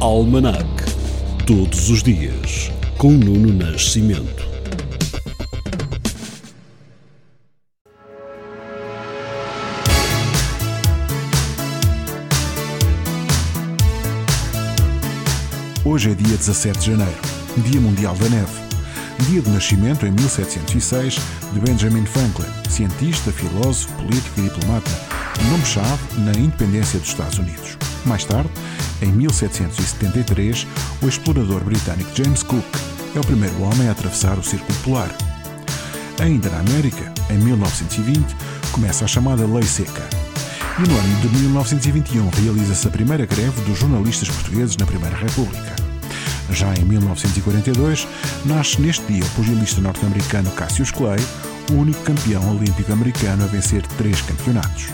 [0.00, 0.64] Almanac.
[1.44, 4.46] Todos os dias, com Nuno Nascimento.
[15.84, 17.20] Hoje é dia 17 de janeiro,
[17.56, 18.46] Dia Mundial da Neve.
[19.28, 21.18] Dia de nascimento, em 1706,
[21.52, 24.90] de Benjamin Franklin, cientista, filósofo, político e diplomata,
[25.50, 27.76] nome-chave na independência dos Estados Unidos.
[28.08, 28.48] Mais tarde,
[29.02, 30.66] em 1773,
[31.02, 32.64] o explorador britânico James Cook
[33.14, 35.14] é o primeiro homem a atravessar o Círculo Polar.
[36.18, 38.34] Ainda na América, em 1920,
[38.72, 40.08] começa a chamada Lei Seca.
[40.78, 45.76] E no ano de 1921 realiza-se a primeira greve dos jornalistas portugueses na Primeira República.
[46.50, 48.08] Já em 1942,
[48.46, 51.20] nasce neste dia o pugilista norte-americano Cassius Clay,
[51.70, 54.86] o único campeão olímpico americano a vencer três campeonatos.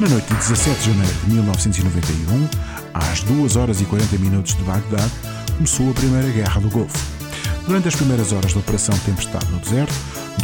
[0.00, 2.48] Na noite de 17 de janeiro de 1991,
[2.94, 5.10] às 2 horas e 40 minutos de Bagdade,
[5.56, 6.96] começou a Primeira Guerra do Golfo.
[7.66, 9.92] Durante as primeiras horas da Operação Tempestade no Deserto,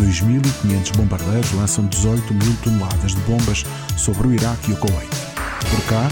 [0.00, 3.64] 2.500 bombardeiros lançam 18 mil toneladas de bombas
[3.96, 5.08] sobre o Iraque e o Kuwait.
[5.70, 6.08] Por cá,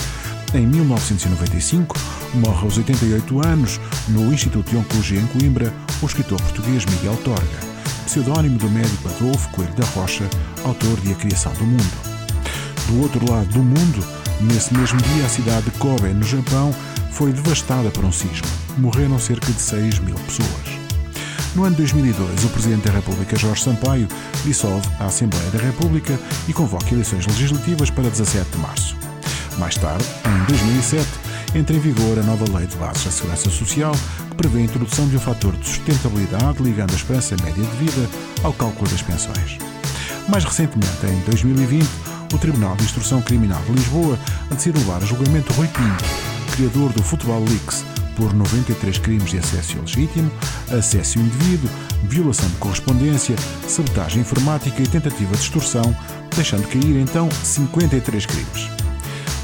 [0.54, 1.98] em 1995,
[2.34, 7.58] morre aos 88 anos, no Instituto de Oncologia em Coimbra, o escritor português Miguel Torga,
[8.06, 10.30] pseudónimo do médico Adolfo Coelho da Rocha,
[10.64, 12.11] autor de A Criação do Mundo.
[12.88, 14.04] Do outro lado do mundo,
[14.40, 16.74] nesse mesmo dia, a cidade de Kobe, no Japão,
[17.12, 18.46] foi devastada por um sismo.
[18.78, 20.82] Morreram cerca de 6 mil pessoas.
[21.54, 24.08] No ano 2002, o Presidente da República, Jorge Sampaio,
[24.42, 28.96] dissolve a Assembleia da República e convoca eleições legislativas para 17 de março.
[29.58, 31.06] Mais tarde, em 2007,
[31.54, 33.92] entra em vigor a nova Lei de Bases da Segurança Social,
[34.30, 38.08] que prevê a introdução de um fator de sustentabilidade ligando a esperança média de vida
[38.42, 39.58] ao cálculo das pensões.
[40.28, 41.86] Mais recentemente, em 2020,
[42.32, 44.18] o Tribunal de Instrução Criminal de Lisboa
[44.50, 46.04] decidiu levar a julgamento Rui Pinto,
[46.52, 47.84] criador do Futebol Leaks,
[48.16, 50.30] por 93 crimes de acesso ilegítimo,
[50.70, 51.68] acesso indevido,
[52.04, 55.96] violação de correspondência, sabotagem informática e tentativa de extorsão,
[56.34, 58.70] deixando cair então 53 crimes.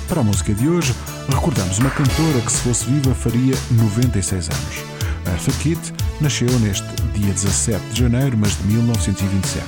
[0.06, 0.94] Para a música de hoje,
[1.28, 4.84] recordamos uma cantora que, se fosse viva, faria 96 anos.
[5.26, 9.64] Eartha Kitt nasceu neste dia 17 de janeiro, mas de 1927.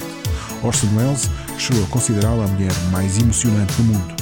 [0.63, 1.29] Orson Welles
[1.61, 4.15] chegou a considerá-la a mulher mais emocionante do mundo.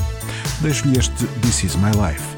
[0.60, 2.37] Deixo-lhe este This Is My Life.